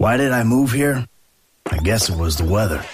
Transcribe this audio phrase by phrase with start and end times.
[0.00, 1.06] Why did I move here?
[1.66, 2.84] I guess it was the weather.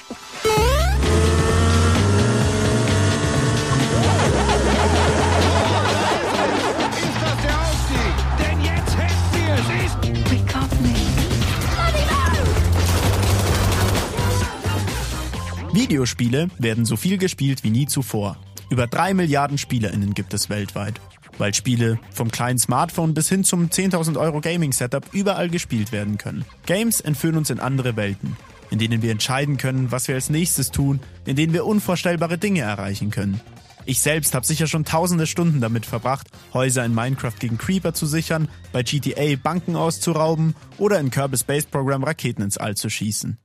[15.75, 18.39] Videospiele werden so viel gespielt wie nie zuvor.
[18.71, 20.99] Über drei Milliarden SpielerInnen gibt es weltweit.
[21.39, 26.45] Weil Spiele vom kleinen Smartphone bis hin zum 10.000 Euro Gaming-Setup überall gespielt werden können.
[26.67, 28.37] Games entführen uns in andere Welten,
[28.71, 32.61] in denen wir entscheiden können, was wir als nächstes tun, in denen wir unvorstellbare Dinge
[32.61, 33.41] erreichen können.
[33.87, 38.07] Ich selbst habe sicher schon tausende Stunden damit verbracht, Häuser in Minecraft gegen Creeper zu
[38.07, 43.39] sichern, bei GTA Banken auszurauben oder in Kirby Space Program Raketen ins All zu schießen.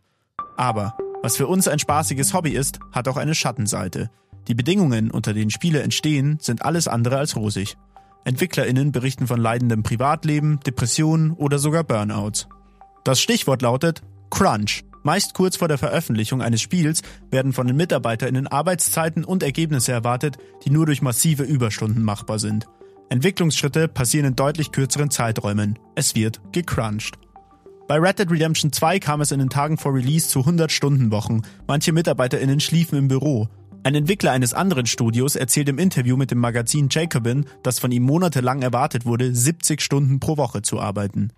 [0.56, 4.10] Aber was für uns ein spaßiges Hobby ist, hat auch eine Schattenseite.
[4.50, 7.78] Die Bedingungen, unter denen Spiele entstehen, sind alles andere als rosig.
[8.26, 12.48] EntwicklerInnen berichten von leidendem Privatleben, Depressionen oder sogar Burnouts.
[13.04, 14.84] Das Stichwort lautet Crunch.
[15.04, 20.38] Meist kurz vor der Veröffentlichung eines Spiels werden von den MitarbeiterInnen Arbeitszeiten und Ergebnisse erwartet,
[20.66, 22.68] die nur durch massive Überstunden machbar sind.
[23.10, 25.78] Entwicklungsschritte passieren in deutlich kürzeren Zeiträumen.
[25.96, 27.18] Es wird gecrunched.
[27.88, 31.44] Bei Red Dead Redemption 2 kam es in den Tagen vor Release zu 100-Stunden-Wochen.
[31.68, 33.48] Manche MitarbeiterInnen schliefen im Büro.
[33.82, 38.04] Ein Entwickler eines anderen Studios erzählt im Interview mit dem Magazin Jacobin, dass von ihm
[38.04, 41.32] monatelang erwartet wurde, 70 Stunden pro Woche zu arbeiten.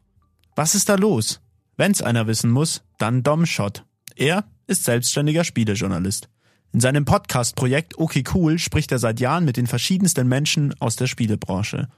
[0.55, 1.39] Was ist da los?
[1.77, 3.85] Wenn's einer wissen muss, dann Dom Schott.
[4.15, 6.29] Er ist selbstständiger Spielejournalist.
[6.73, 11.07] In seinem Podcast-Projekt Okay Cool spricht er seit Jahren mit den verschiedensten Menschen aus der
[11.07, 11.89] Spielebranche.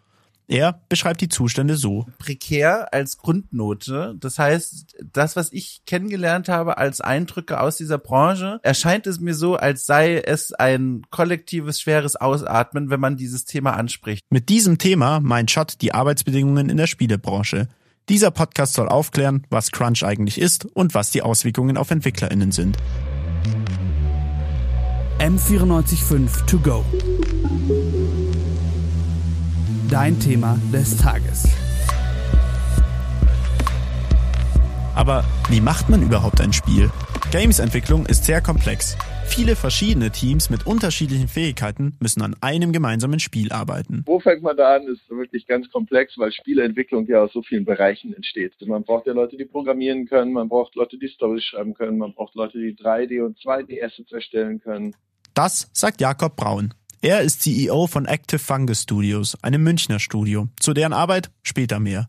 [0.48, 2.06] Er beschreibt die Zustände so.
[2.20, 4.16] prekär als Grundnote.
[4.20, 9.36] Das heißt, das, was ich kennengelernt habe als Eindrücke aus dieser Branche, erscheint es mir
[9.36, 14.24] so, als sei es ein kollektives, schweres Ausatmen, wenn man dieses Thema anspricht.
[14.30, 17.70] Mit diesem Thema meint Schott die Arbeitsbedingungen in der Spielebranche.
[18.10, 22.78] Dieser Podcast soll aufklären, was Crunch eigentlich ist und was die Auswirkungen auf EntwicklerInnen sind.
[25.20, 26.84] M945 To Go.
[29.94, 31.48] Dein Thema des Tages.
[34.96, 36.90] Aber wie macht man überhaupt ein Spiel?
[37.32, 38.98] Games-Entwicklung ist sehr komplex.
[39.28, 44.02] Viele verschiedene Teams mit unterschiedlichen Fähigkeiten müssen an einem gemeinsamen Spiel arbeiten.
[44.08, 47.64] Wo fängt man da an, ist wirklich ganz komplex, weil Spieleentwicklung ja aus so vielen
[47.64, 48.56] Bereichen entsteht.
[48.66, 52.16] Man braucht ja Leute, die programmieren können, man braucht Leute, die Storys schreiben können, man
[52.16, 54.96] braucht Leute, die 3D und 2D Assets erstellen können.
[55.36, 56.74] Das sagt Jakob Braun.
[57.04, 60.48] Er ist CEO von Active Fungus Studios, einem Münchner Studio.
[60.58, 62.08] Zu deren Arbeit später mehr.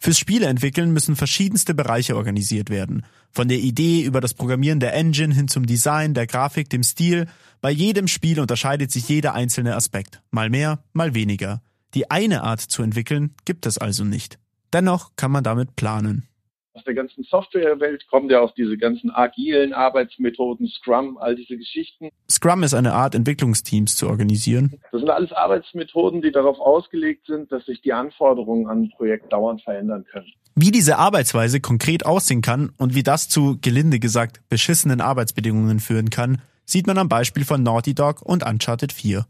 [0.00, 3.06] Fürs Spieleentwickeln müssen verschiedenste Bereiche organisiert werden.
[3.30, 7.28] Von der Idee über das Programmieren der Engine hin zum Design, der Grafik, dem Stil.
[7.60, 10.22] Bei jedem Spiel unterscheidet sich jeder einzelne Aspekt.
[10.32, 11.62] Mal mehr, mal weniger.
[11.94, 14.40] Die eine Art zu entwickeln gibt es also nicht.
[14.72, 16.26] Dennoch kann man damit planen.
[16.74, 22.08] Aus der ganzen Softwarewelt kommen ja auch diese ganzen agilen Arbeitsmethoden, Scrum, all diese Geschichten.
[22.30, 24.80] Scrum ist eine Art, Entwicklungsteams zu organisieren.
[24.90, 29.30] Das sind alles Arbeitsmethoden, die darauf ausgelegt sind, dass sich die Anforderungen an ein Projekt
[29.34, 30.32] dauernd verändern können.
[30.54, 36.08] Wie diese Arbeitsweise konkret aussehen kann und wie das zu, gelinde gesagt, beschissenen Arbeitsbedingungen führen
[36.08, 39.26] kann, sieht man am Beispiel von Naughty Dog und Uncharted 4.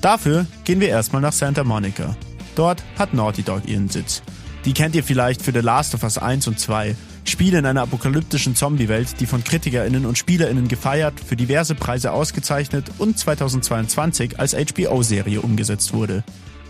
[0.00, 2.16] Dafür gehen wir erstmal nach Santa Monica.
[2.56, 4.22] Dort hat Naughty Dog ihren Sitz.
[4.64, 6.94] Die kennt ihr vielleicht für The Last of Us 1 und 2.
[7.24, 12.90] Spiele in einer apokalyptischen Zombie-Welt, die von KritikerInnen und SpielerInnen gefeiert, für diverse Preise ausgezeichnet
[12.98, 16.22] und 2022 als HBO-Serie umgesetzt wurde.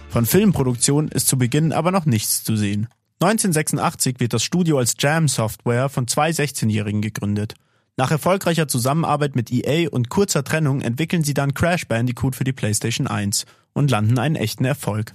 [0.08, 2.88] Von Filmproduktion ist zu Beginn aber noch nichts zu sehen.
[3.20, 7.54] 1986 wird das Studio als Jam Software von zwei 16-Jährigen gegründet.
[7.98, 12.54] Nach erfolgreicher Zusammenarbeit mit EA und kurzer Trennung entwickeln sie dann Crash Bandicoot für die
[12.54, 13.44] PlayStation 1
[13.74, 15.14] und landen einen echten Erfolg.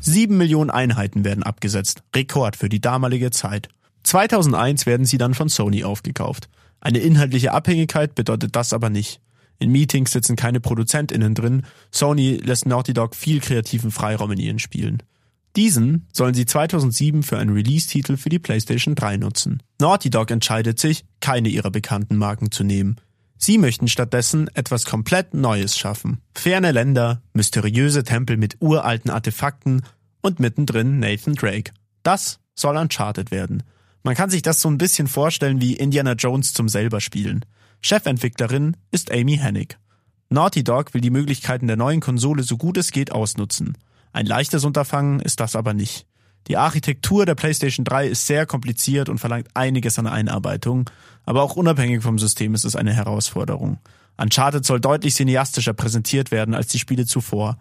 [0.00, 3.68] Sieben Millionen Einheiten werden abgesetzt, Rekord für die damalige Zeit.
[4.04, 6.48] 2001 werden sie dann von Sony aufgekauft.
[6.80, 9.20] Eine inhaltliche Abhängigkeit bedeutet das aber nicht.
[9.58, 14.60] In Meetings sitzen keine ProduzentInnen drin, Sony lässt Naughty Dog viel kreativen Freiraum in ihren
[14.60, 15.02] Spielen.
[15.56, 19.62] Diesen sollen sie 2007 für einen Release-Titel für die PlayStation 3 nutzen.
[19.80, 22.96] Naughty Dog entscheidet sich, keine ihrer bekannten Marken zu nehmen.
[23.38, 26.20] Sie möchten stattdessen etwas komplett Neues schaffen.
[26.34, 29.82] Ferne Länder, mysteriöse Tempel mit uralten Artefakten
[30.20, 31.72] und mittendrin Nathan Drake.
[32.02, 33.62] Das soll Uncharted werden.
[34.02, 37.44] Man kann sich das so ein bisschen vorstellen wie Indiana Jones zum selber spielen.
[37.80, 39.78] Chefentwicklerin ist Amy Hennig.
[40.30, 43.78] Naughty Dog will die Möglichkeiten der neuen Konsole so gut es geht ausnutzen.
[44.12, 46.06] Ein leichtes Unterfangen ist das aber nicht.
[46.48, 50.88] Die Architektur der PlayStation 3 ist sehr kompliziert und verlangt einiges an Einarbeitung,
[51.24, 53.78] aber auch unabhängig vom System ist es eine Herausforderung.
[54.16, 57.58] Uncharted soll deutlich cineastischer präsentiert werden als die Spiele zuvor.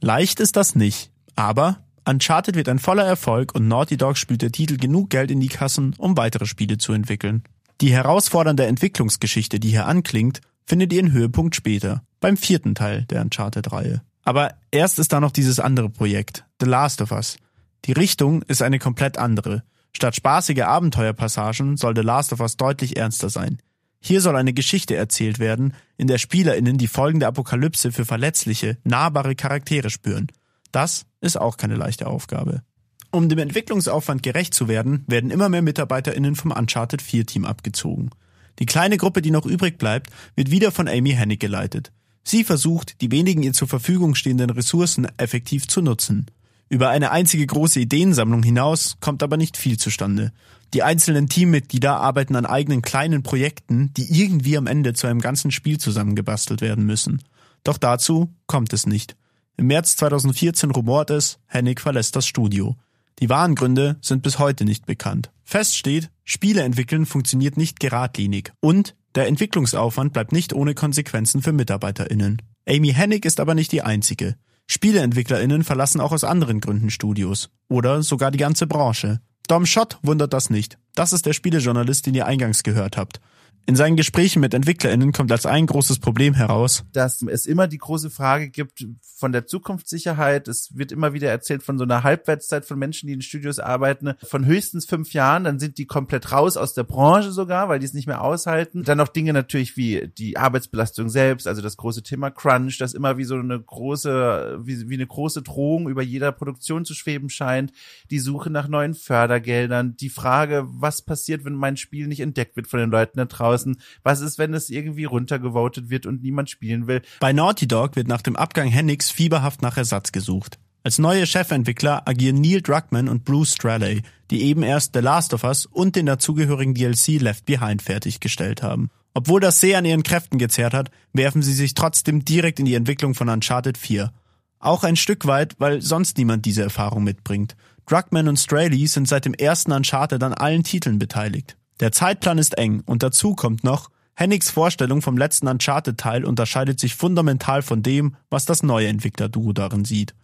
[0.00, 4.52] Leicht ist das nicht, aber Uncharted wird ein voller Erfolg und Naughty Dog spült der
[4.52, 7.44] Titel genug Geld in die Kassen, um weitere Spiele zu entwickeln.
[7.80, 14.02] Die herausfordernde Entwicklungsgeschichte, die hier anklingt, findet ihren Höhepunkt später, beim vierten Teil der Uncharted-Reihe.
[14.24, 17.36] Aber erst ist da noch dieses andere Projekt, The Last of Us.
[17.84, 19.62] Die Richtung ist eine komplett andere.
[19.92, 23.58] Statt spaßige Abenteuerpassagen soll The Last of Us deutlich ernster sein.
[24.00, 29.34] Hier soll eine Geschichte erzählt werden, in der SpielerInnen die folgende Apokalypse für verletzliche, nahbare
[29.34, 30.28] Charaktere spüren.
[30.72, 32.62] Das ist auch keine leichte Aufgabe.
[33.10, 38.10] Um dem Entwicklungsaufwand gerecht zu werden, werden immer mehr MitarbeiterInnen vom Uncharted 4 Team abgezogen.
[38.58, 41.92] Die kleine Gruppe, die noch übrig bleibt, wird wieder von Amy Hennig geleitet.
[42.24, 46.26] Sie versucht, die wenigen ihr zur Verfügung stehenden Ressourcen effektiv zu nutzen.
[46.74, 50.32] Über eine einzige große Ideensammlung hinaus kommt aber nicht viel zustande.
[50.72, 55.52] Die einzelnen Teammitglieder arbeiten an eigenen kleinen Projekten, die irgendwie am Ende zu einem ganzen
[55.52, 57.22] Spiel zusammengebastelt werden müssen.
[57.62, 59.14] Doch dazu kommt es nicht.
[59.56, 62.74] Im März 2014 rumort es, Hennig verlässt das Studio.
[63.20, 65.30] Die wahren Gründe sind bis heute nicht bekannt.
[65.44, 71.52] Fest steht, Spiele entwickeln funktioniert nicht geradlinig und der Entwicklungsaufwand bleibt nicht ohne Konsequenzen für
[71.52, 72.42] MitarbeiterInnen.
[72.68, 74.34] Amy Hennig ist aber nicht die einzige.
[74.66, 77.50] SpieleentwicklerInnen verlassen auch aus anderen Gründen Studios.
[77.68, 79.20] Oder sogar die ganze Branche.
[79.46, 80.78] Dom Schott wundert das nicht.
[80.94, 83.20] Das ist der Spielejournalist, den ihr eingangs gehört habt.
[83.66, 87.78] In seinen Gesprächen mit EntwicklerInnen kommt als ein großes Problem heraus, dass es immer die
[87.78, 90.48] große Frage gibt von der Zukunftssicherheit.
[90.48, 94.14] Es wird immer wieder erzählt von so einer Halbwertszeit von Menschen, die in Studios arbeiten,
[94.22, 95.44] von höchstens fünf Jahren.
[95.44, 98.82] Dann sind die komplett raus aus der Branche sogar, weil die es nicht mehr aushalten.
[98.82, 103.16] Dann noch Dinge natürlich wie die Arbeitsbelastung selbst, also das große Thema Crunch, das immer
[103.16, 107.72] wie so eine große, wie, wie eine große Drohung über jeder Produktion zu schweben scheint.
[108.10, 112.66] Die Suche nach neuen Fördergeldern, die Frage, was passiert, wenn mein Spiel nicht entdeckt wird
[112.66, 113.76] von den Leuten da draußen draußen.
[114.02, 117.02] Was ist, wenn es irgendwie runtergevotet wird und niemand spielen will?
[117.20, 120.58] Bei Naughty Dog wird nach dem Abgang Hennigs fieberhaft nach Ersatz gesucht.
[120.82, 125.44] Als neue Chefentwickler agieren Neil Druckmann und Bruce Straley, die eben erst The Last of
[125.44, 128.90] Us und den dazugehörigen DLC Left Behind fertiggestellt haben.
[129.14, 132.74] Obwohl das sehr an ihren Kräften gezerrt hat, werfen sie sich trotzdem direkt in die
[132.74, 134.12] Entwicklung von Uncharted 4.
[134.58, 137.56] Auch ein Stück weit, weil sonst niemand diese Erfahrung mitbringt.
[137.86, 141.56] Druckmann und Straley sind seit dem ersten Uncharted an allen Titeln beteiligt.
[141.80, 146.94] Der Zeitplan ist eng und dazu kommt noch, Hennigs Vorstellung vom letzten Uncharted-Teil unterscheidet sich
[146.94, 150.14] fundamental von dem, was das neue Entwicklerduo darin sieht.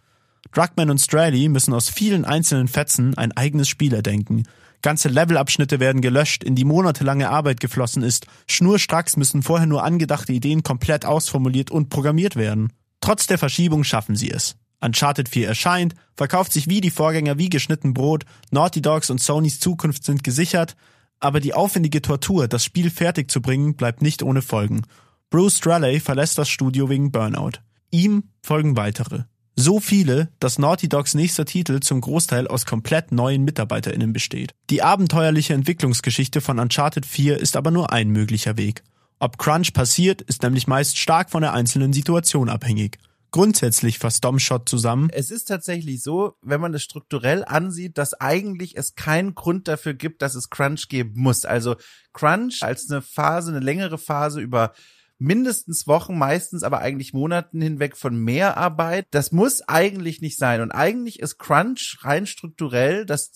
[0.53, 4.43] Druckmann und Straley müssen aus vielen einzelnen Fetzen ein eigenes Spiel erdenken.
[4.81, 8.25] Ganze Levelabschnitte werden gelöscht, in die monatelange Arbeit geflossen ist.
[8.47, 12.73] Schnurstracks müssen vorher nur angedachte Ideen komplett ausformuliert und programmiert werden.
[13.01, 14.55] Trotz der Verschiebung schaffen sie es.
[14.79, 19.59] Uncharted 4 erscheint, verkauft sich wie die Vorgänger wie geschnitten Brot, Naughty Dogs und Sonys
[19.59, 20.75] Zukunft sind gesichert,
[21.21, 24.81] aber die aufwendige Tortur, das Spiel fertig zu bringen, bleibt nicht ohne Folgen.
[25.29, 27.61] Bruce Straley verlässt das Studio wegen Burnout.
[27.91, 29.23] Ihm folgen weitere.
[29.55, 34.51] So viele, dass Naughty Dogs nächster Titel zum Großteil aus komplett neuen MitarbeiterInnen besteht.
[34.69, 38.83] Die abenteuerliche Entwicklungsgeschichte von Uncharted 4 ist aber nur ein möglicher Weg.
[39.19, 42.97] Ob Crunch passiert, ist nämlich meist stark von der einzelnen Situation abhängig
[43.31, 45.09] grundsätzlich fasst Domshot zusammen.
[45.11, 49.93] Es ist tatsächlich so, wenn man es strukturell ansieht, dass eigentlich es keinen Grund dafür
[49.93, 51.45] gibt, dass es Crunch geben muss.
[51.45, 51.75] Also
[52.13, 54.73] Crunch als eine Phase, eine längere Phase über
[55.17, 59.05] mindestens Wochen, meistens aber eigentlich Monaten hinweg von Mehrarbeit.
[59.11, 60.61] Das muss eigentlich nicht sein.
[60.61, 63.31] Und eigentlich ist Crunch rein strukturell das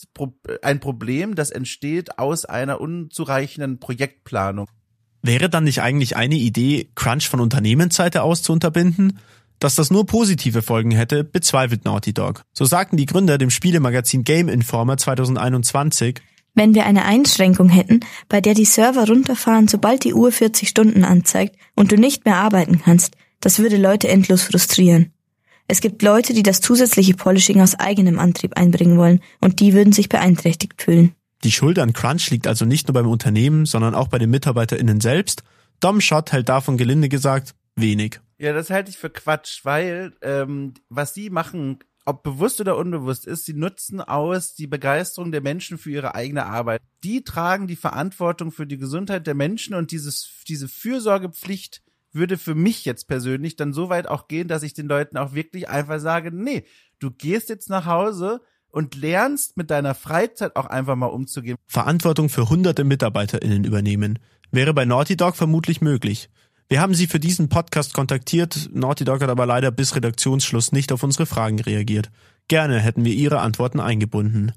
[0.64, 4.68] ein Problem, das entsteht aus einer unzureichenden Projektplanung.
[5.22, 9.20] Wäre dann nicht eigentlich eine Idee, Crunch von Unternehmensseite aus zu unterbinden?
[9.60, 12.44] Dass das nur positive Folgen hätte, bezweifelt Naughty Dog.
[12.54, 16.22] So sagten die Gründer dem Spielemagazin Game Informer 2021,
[16.56, 21.04] wenn wir eine Einschränkung hätten, bei der die Server runterfahren, sobald die Uhr 40 Stunden
[21.04, 25.12] anzeigt und du nicht mehr arbeiten kannst, das würde Leute endlos frustrieren.
[25.68, 29.92] Es gibt Leute, die das zusätzliche Polishing aus eigenem Antrieb einbringen wollen und die würden
[29.92, 31.14] sich beeinträchtigt fühlen.
[31.44, 35.02] Die Schuld an Crunch liegt also nicht nur beim Unternehmen, sondern auch bei den MitarbeiterInnen
[35.02, 35.44] selbst.
[35.82, 38.22] Dom Schott hält davon gelinde gesagt wenig.
[38.38, 43.26] Ja, das halte ich für Quatsch, weil ähm, was sie machen, ob bewusst oder unbewusst
[43.26, 46.82] ist, sie nutzen aus die Begeisterung der Menschen für ihre eigene Arbeit.
[47.04, 52.56] Die tragen die Verantwortung für die Gesundheit der Menschen und dieses, diese Fürsorgepflicht würde für
[52.56, 56.00] mich jetzt persönlich dann so weit auch gehen, dass ich den Leuten auch wirklich einfach
[56.00, 56.64] sage, nee,
[57.00, 61.58] du gehst jetzt nach Hause und lernst mit deiner Freizeit auch einfach mal umzugehen.
[61.68, 64.20] Verantwortung für hunderte MitarbeiterInnen übernehmen.
[64.52, 66.30] Wäre bei Naughty Dog vermutlich möglich.
[66.68, 70.92] Wir haben sie für diesen Podcast kontaktiert, Naughty Dog hat aber leider bis Redaktionsschluss nicht
[70.92, 72.10] auf unsere Fragen reagiert.
[72.48, 74.52] Gerne hätten wir ihre Antworten eingebunden.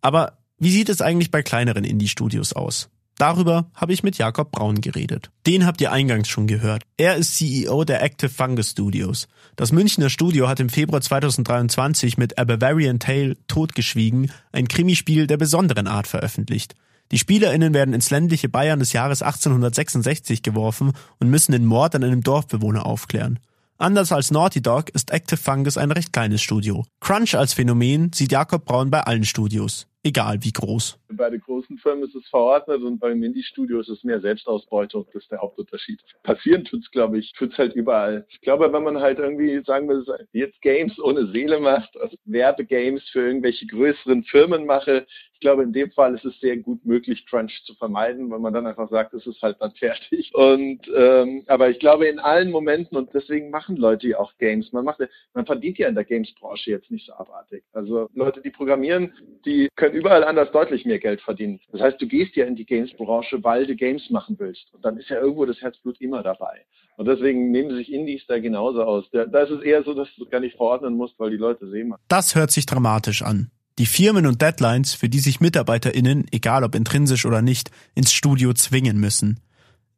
[0.00, 2.90] Aber wie sieht es eigentlich bei kleineren Indie-Studios aus?
[3.18, 5.30] Darüber habe ich mit Jakob Braun geredet.
[5.46, 6.82] Den habt ihr eingangs schon gehört.
[6.96, 9.28] Er ist CEO der Active Fungus Studios.
[9.54, 15.36] Das Münchner Studio hat im Februar 2023 mit A Bavarian Tale Totgeschwiegen ein Krimispiel der
[15.36, 16.74] besonderen Art veröffentlicht.
[17.14, 20.90] Die SpielerInnen werden ins ländliche Bayern des Jahres 1866 geworfen
[21.20, 23.38] und müssen den Mord an einem Dorfbewohner aufklären.
[23.78, 26.84] Anders als Naughty Dog ist Active Fungus ein recht kleines Studio.
[26.98, 30.98] Crunch als Phänomen sieht Jakob Braun bei allen Studios egal wie groß.
[31.08, 35.06] Bei den großen Firmen ist es verordnet und beim Indie-Studio ist es mehr Selbstausbeutung.
[35.12, 36.00] Das ist der Hauptunterschied.
[36.22, 38.26] Passieren tut's, glaube ich, tut's halt überall.
[38.28, 43.02] Ich glaube, wenn man halt irgendwie, sagen wir, jetzt Games ohne Seele macht, also Werbegames
[43.10, 47.26] für irgendwelche größeren Firmen mache, ich glaube, in dem Fall ist es sehr gut möglich,
[47.26, 50.32] Crunch zu vermeiden, weil man dann einfach sagt, es ist halt dann fertig.
[50.34, 54.72] Und ähm, aber ich glaube, in allen Momenten und deswegen machen Leute ja auch Games.
[54.72, 55.00] Man macht,
[55.34, 57.64] man verdient ja in der Games-Branche jetzt nicht so abartig.
[57.72, 59.12] Also Leute, die programmieren,
[59.44, 61.60] die können überall anders deutlich mehr Geld verdienen.
[61.72, 64.72] Das heißt, du gehst ja in die Games-Branche, weil du Games machen willst.
[64.72, 66.64] Und dann ist ja irgendwo das Herzblut immer dabei.
[66.96, 69.04] Und deswegen nehmen sich Indies da genauso aus.
[69.10, 71.68] Da, da ist es eher so, dass du gar nicht verordnen musst, weil die Leute
[71.68, 71.94] sehen.
[72.08, 73.50] Das hört sich dramatisch an.
[73.78, 78.52] Die Firmen und Deadlines, für die sich MitarbeiterInnen, egal ob intrinsisch oder nicht, ins Studio
[78.52, 79.40] zwingen müssen.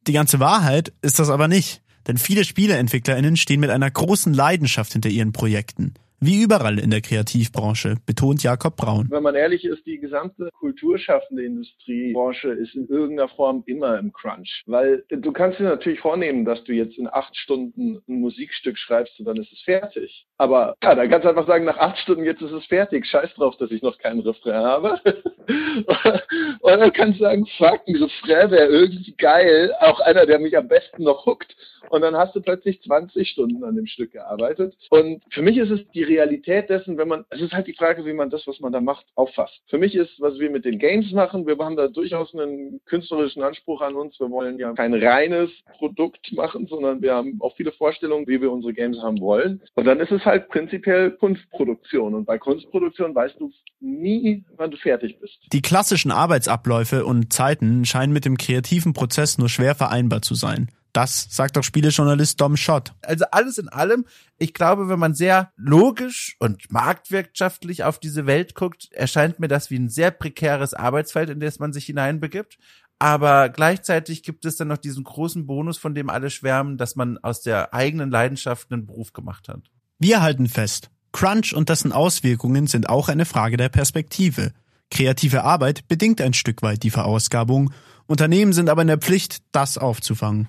[0.06, 1.83] Die ganze Wahrheit ist das aber nicht.
[2.06, 5.95] Denn viele SpieleentwicklerInnen stehen mit einer großen Leidenschaft hinter ihren Projekten.
[6.18, 9.06] Wie überall in der Kreativbranche, betont Jakob Braun.
[9.11, 14.62] Wenn man ehrlich ist, die gesamte kulturschaffende Industriebranche ist in irgendeiner Form immer im Crunch.
[14.66, 19.18] Weil du kannst dir natürlich vornehmen, dass du jetzt in acht Stunden ein Musikstück schreibst
[19.20, 20.26] und dann ist es fertig.
[20.38, 23.04] Aber ja, dann kannst du einfach sagen, nach acht Stunden jetzt ist es fertig.
[23.06, 24.99] Scheiß drauf, dass ich noch keinen Refrain habe.
[26.62, 29.75] dann kannst du sagen, fuck, ein Refrain wäre irgendwie geil.
[29.80, 31.54] Auch einer, der mich am besten noch huckt.
[31.90, 34.75] Und dann hast du plötzlich 20 Stunden an dem Stück gearbeitet.
[34.90, 38.05] Und für mich ist es die Realität dessen, wenn man, es ist halt die Frage,
[38.05, 39.61] wie man das, was man da macht, auffasst.
[39.69, 43.43] Für mich ist, was wir mit den Games machen, wir haben da durchaus einen künstlerischen
[43.43, 44.19] Anspruch an uns.
[44.19, 48.51] Wir wollen ja kein reines Produkt machen, sondern wir haben auch viele Vorstellungen, wie wir
[48.51, 49.63] unsere Games haben wollen.
[49.75, 52.15] Und dann ist es halt prinzipiell Kunstproduktion.
[52.15, 55.39] Und bei Kunstproduktion weißt du nie, wann du fertig bist.
[55.53, 60.69] Die klassischen Arbeitsabläufe und Zeiten scheinen mit dem kreativen Prozess nur schwer vereinbar zu sein.
[60.97, 62.95] Das sagt doch Spielejournalist Dom Schott.
[63.03, 64.07] Also alles in allem,
[64.38, 69.71] ich glaube, wenn man sehr logisch und marktwirtschaftlich auf diese Welt guckt, erscheint mir das
[69.71, 72.57] wie ein sehr prekäres Arbeitsfeld, in das man sich hineinbegibt.
[72.99, 77.19] Aber gleichzeitig gibt es dann noch diesen großen Bonus, von dem alle schwärmen, dass man
[77.19, 79.71] aus der eigenen Leidenschaft einen Beruf gemacht hat.
[79.99, 84.53] Wir halten fest, Crunch und dessen Auswirkungen sind auch eine Frage der Perspektive.
[84.91, 87.71] Kreative Arbeit bedingt ein Stück weit die Verausgabung,
[88.07, 90.49] Unternehmen sind aber in der Pflicht, das aufzufangen.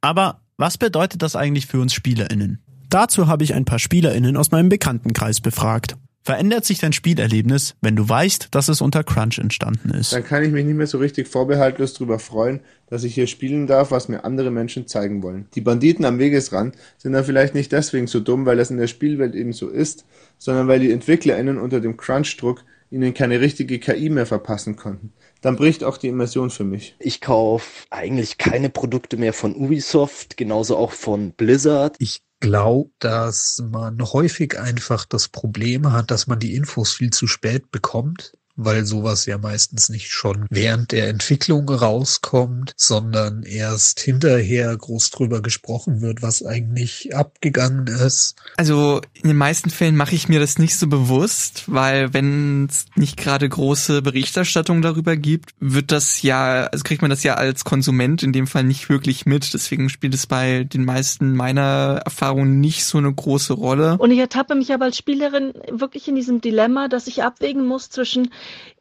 [0.00, 2.60] Aber was bedeutet das eigentlich für uns SpielerInnen?
[2.88, 5.96] Dazu habe ich ein paar SpielerInnen aus meinem Bekanntenkreis befragt.
[6.22, 10.12] Verändert sich dein Spielerlebnis, wenn du weißt, dass es unter Crunch entstanden ist?
[10.12, 13.66] Dann kann ich mich nicht mehr so richtig vorbehaltlos darüber freuen, dass ich hier spielen
[13.66, 15.46] darf, was mir andere Menschen zeigen wollen.
[15.54, 18.86] Die Banditen am Wegesrand sind dann vielleicht nicht deswegen so dumm, weil das in der
[18.86, 20.04] Spielwelt eben so ist,
[20.36, 25.56] sondern weil die EntwicklerInnen unter dem Crunch-Druck ihnen keine richtige KI mehr verpassen konnten dann
[25.56, 26.96] bricht auch die Immersion für mich.
[26.98, 31.96] Ich kaufe eigentlich keine Produkte mehr von Ubisoft, genauso auch von Blizzard.
[31.98, 37.26] Ich glaube, dass man häufig einfach das Problem hat, dass man die Infos viel zu
[37.26, 44.76] spät bekommt weil sowas ja meistens nicht schon während der Entwicklung rauskommt, sondern erst hinterher
[44.76, 48.36] groß drüber gesprochen wird, was eigentlich abgegangen ist.
[48.56, 52.86] Also in den meisten Fällen mache ich mir das nicht so bewusst, weil wenn es
[52.96, 57.64] nicht gerade große Berichterstattung darüber gibt, wird das ja, also kriegt man das ja als
[57.64, 59.54] Konsument in dem Fall nicht wirklich mit.
[59.54, 63.96] Deswegen spielt es bei den meisten meiner Erfahrungen nicht so eine große Rolle.
[63.98, 67.90] Und ich ertappe mich aber als Spielerin wirklich in diesem Dilemma, dass ich abwägen muss
[67.90, 68.30] zwischen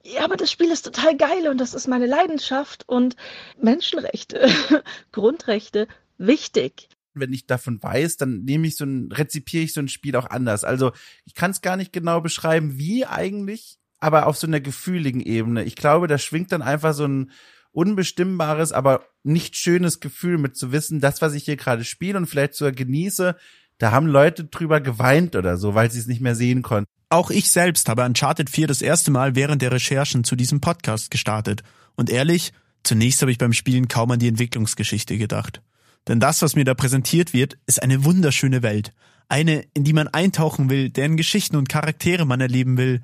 [0.03, 3.15] ja, aber das Spiel ist total geil und das ist meine Leidenschaft und
[3.61, 4.49] Menschenrechte,
[5.11, 5.87] Grundrechte,
[6.17, 6.89] wichtig.
[7.13, 10.29] Wenn ich davon weiß, dann nehme ich so ein, rezipiere ich so ein Spiel auch
[10.29, 10.63] anders.
[10.63, 10.91] Also
[11.25, 15.63] ich kann es gar nicht genau beschreiben, wie eigentlich, aber auf so einer gefühligen Ebene.
[15.63, 17.31] Ich glaube, da schwingt dann einfach so ein
[17.71, 22.27] unbestimmbares, aber nicht schönes Gefühl mit zu wissen, das, was ich hier gerade spiele und
[22.27, 23.35] vielleicht sogar genieße,
[23.79, 26.89] da haben Leute drüber geweint oder so, weil sie es nicht mehr sehen konnten.
[27.09, 31.09] Auch ich selbst habe Uncharted 4 das erste Mal während der Recherchen zu diesem Podcast
[31.09, 31.63] gestartet.
[31.95, 35.63] Und ehrlich, zunächst habe ich beim Spielen kaum an die Entwicklungsgeschichte gedacht.
[36.07, 38.93] Denn das, was mir da präsentiert wird, ist eine wunderschöne Welt.
[39.27, 43.01] Eine, in die man eintauchen will, deren Geschichten und Charaktere man erleben will,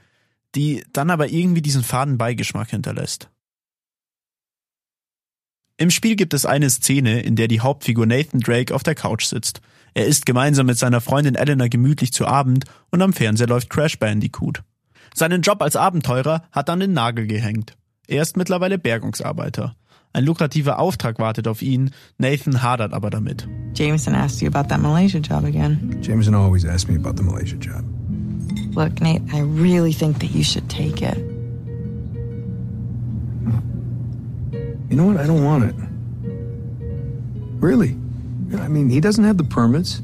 [0.56, 3.30] die dann aber irgendwie diesen faden Beigeschmack hinterlässt.
[5.78, 9.26] Im Spiel gibt es eine Szene, in der die Hauptfigur Nathan Drake auf der Couch
[9.26, 9.62] sitzt.
[9.98, 13.98] Er isst gemeinsam mit seiner Freundin Elena gemütlich zu Abend und am Fernseher läuft Crash
[13.98, 14.62] Bandicoot.
[15.14, 17.78] Seinen Job als Abenteurer hat er an den Nagel gehängt.
[18.08, 19.78] Er ist mittlerweile Bergungsarbeiter.
[20.12, 23.48] Ein lukrativer Auftrag wartet auf ihn, Nathan hadert aber damit.
[23.74, 25.98] Jameson asked you about that Malaysia job again.
[26.02, 27.86] Jameson always asks me about the Malaysia job.
[28.76, 31.18] Look, Nate, I really think that you should take it.
[34.90, 35.18] You know what?
[35.18, 35.76] I don't want it.
[37.62, 37.96] Really.
[38.60, 40.02] I mean, he doesn't have the permits.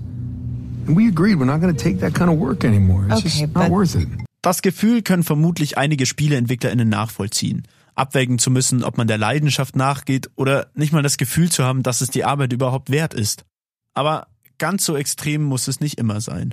[0.87, 3.05] And we agreed we're not going to take that kind of work anymore.
[3.09, 4.07] It's Okay, just not worth it.
[4.41, 7.63] Das Gefühl können vermutlich einige SpieleentwicklerInnen nachvollziehen.
[7.93, 11.83] Abwägen zu müssen, ob man der Leidenschaft nachgeht oder nicht mal das Gefühl zu haben,
[11.83, 13.45] dass es die Arbeit überhaupt wert ist.
[13.93, 14.27] Aber
[14.57, 16.51] ganz so extrem muss es nicht immer sein.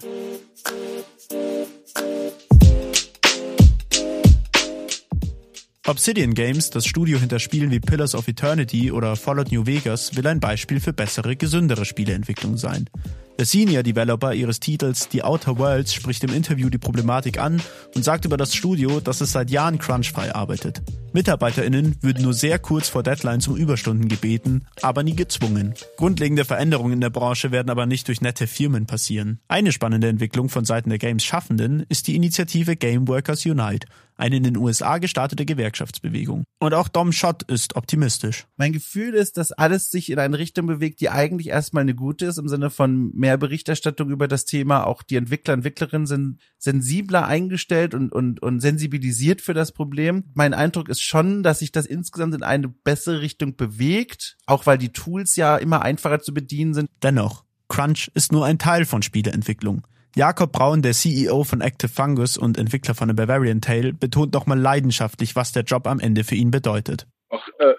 [5.89, 10.27] Obsidian Games, das Studio hinter Spielen wie Pillars of Eternity oder Fallout New Vegas, will
[10.27, 12.91] ein Beispiel für bessere, gesündere Spieleentwicklung sein.
[13.39, 17.63] Der Senior Developer ihres Titels The Outer Worlds spricht im Interview die Problematik an
[17.95, 20.83] und sagt über das Studio, dass es seit Jahren crunchfrei arbeitet.
[21.13, 25.75] MitarbeiterInnen würden nur sehr kurz vor Deadlines um Überstunden gebeten, aber nie gezwungen.
[25.97, 29.39] Grundlegende Veränderungen in der Branche werden aber nicht durch nette Firmen passieren.
[29.47, 34.43] Eine spannende Entwicklung von Seiten der Games-Schaffenden ist die Initiative Game Workers Unite, eine in
[34.43, 36.45] den USA gestartete Gewerkschaftsbewegung.
[36.59, 38.47] Und auch Dom Schott ist optimistisch.
[38.57, 42.27] Mein Gefühl ist, dass alles sich in eine Richtung bewegt, die eigentlich erstmal eine gute
[42.27, 44.87] ist, im Sinne von mehr Berichterstattung über das Thema.
[44.87, 50.25] Auch die Entwickler, Entwicklerinnen sind sensibler eingestellt und, und, und sensibilisiert für das Problem.
[50.35, 54.79] Mein Eindruck ist schon, dass sich das insgesamt in eine bessere Richtung bewegt, auch weil
[54.79, 56.89] die Tools ja immer einfacher zu bedienen sind.
[57.03, 59.87] Dennoch, Crunch ist nur ein Teil von Spieleentwicklung.
[60.17, 64.59] Jakob Braun, der CEO von Active Fungus und Entwickler von The Bavarian Tale, betont nochmal
[64.59, 67.07] leidenschaftlich, was der Job am Ende für ihn bedeutet.
[67.29, 67.75] Auch, äh,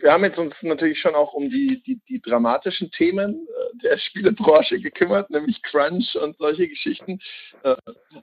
[0.00, 3.98] wir haben jetzt uns natürlich schon auch um die, die, die dramatischen Themen äh, der
[3.98, 7.20] Spielebranche gekümmert, nämlich Crunch und solche Geschichten.
[7.62, 7.76] Äh,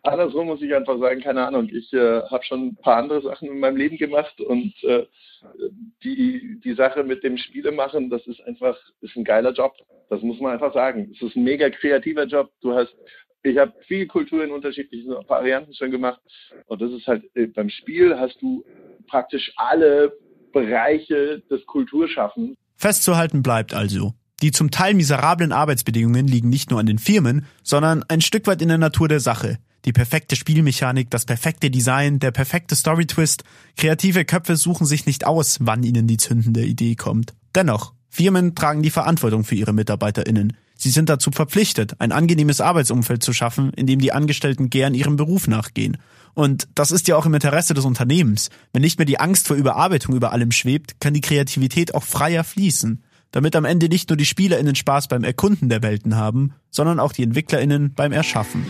[0.04, 3.50] andersrum muss ich einfach sagen, keine Ahnung, ich äh, habe schon ein paar andere Sachen
[3.50, 5.06] in meinem Leben gemacht und äh,
[6.04, 9.74] die, die Sache mit dem Spiele machen, das ist einfach, ist ein geiler Job.
[10.10, 11.12] Das muss man einfach sagen.
[11.14, 12.50] Es ist ein mega kreativer Job.
[12.62, 12.96] Du hast
[13.44, 16.20] ich habe viel Kultur in unterschiedlichen Varianten schon gemacht.
[16.66, 18.66] Und das ist halt, äh, beim Spiel hast du
[19.08, 20.12] praktisch alle
[20.58, 22.58] Bereiche des Kulturschaffens.
[22.76, 28.04] Festzuhalten bleibt also, die zum Teil miserablen Arbeitsbedingungen liegen nicht nur an den Firmen, sondern
[28.08, 29.58] ein Stück weit in der Natur der Sache.
[29.86, 33.43] Die perfekte Spielmechanik, das perfekte Design, der perfekte Storytwist.
[33.78, 37.34] Kreative Köpfe suchen sich nicht aus, wann ihnen die zündende Idee kommt.
[37.56, 40.58] Dennoch, Firmen tragen die Verantwortung für ihre MitarbeiterInnen.
[40.76, 45.15] Sie sind dazu verpflichtet, ein angenehmes Arbeitsumfeld zu schaffen, in dem die Angestellten gern ihrem
[45.17, 45.98] Beruf nachgehen.
[46.38, 48.52] Und das ist ja auch im Interesse des Unternehmens.
[48.71, 52.43] Wenn nicht mehr die Angst vor Überarbeitung über allem schwebt, kann die Kreativität auch freier
[52.43, 53.02] fließen.
[53.32, 57.12] Damit am Ende nicht nur die SpielerInnen Spaß beim Erkunden der Welten haben, sondern auch
[57.12, 58.63] die EntwicklerInnen beim Erschaffen.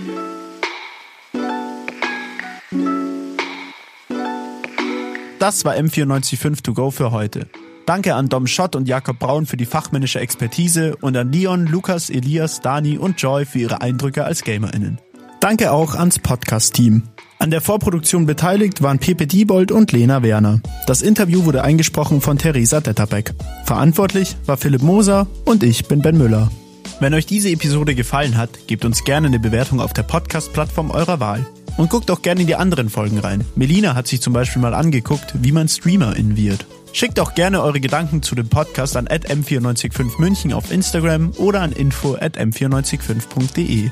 [5.38, 7.50] Das war M945 To Go für heute.
[7.86, 12.10] Danke an Dom Schott und Jakob Braun für die fachmännische Expertise und an Leon, Lukas,
[12.10, 15.02] Elias, Dani und Joy für ihre Eindrücke als GamerInnen.
[15.50, 17.04] Danke auch ans Podcast-Team.
[17.40, 20.60] An der Vorproduktion beteiligt waren Pepe Diebold und Lena Werner.
[20.88, 23.34] Das Interview wurde eingesprochen von Theresa Detterbeck.
[23.64, 26.52] Verantwortlich war Philipp Moser und ich bin Ben Müller.
[27.00, 31.22] Wenn euch diese Episode gefallen hat, gebt uns gerne eine Bewertung auf der Podcast-Plattform eurer
[31.22, 31.46] Wahl.
[31.78, 33.46] Und guckt auch gerne in die anderen Folgen rein.
[33.56, 36.66] Melina hat sich zum Beispiel mal angeguckt, wie man Streamerin wird.
[36.92, 41.72] Schickt auch gerne eure Gedanken zu dem Podcast an m945 München auf Instagram oder an
[41.72, 43.92] info at m945.de.